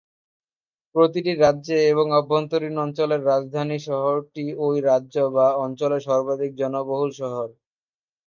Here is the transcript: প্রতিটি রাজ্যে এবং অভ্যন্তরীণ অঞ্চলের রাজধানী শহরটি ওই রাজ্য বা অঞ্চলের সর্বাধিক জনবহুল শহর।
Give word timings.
প্রতিটি 0.95 1.33
রাজ্যে 1.37 1.77
এবং 1.91 2.05
অভ্যন্তরীণ 2.19 2.75
অঞ্চলের 2.77 3.21
রাজধানী 3.25 3.77
শহরটি 3.87 4.45
ওই 4.65 4.75
রাজ্য 4.89 5.15
বা 5.35 5.47
অঞ্চলের 5.65 6.01
সর্বাধিক 6.07 6.51
জনবহুল 6.61 7.09
শহর। 7.21 7.47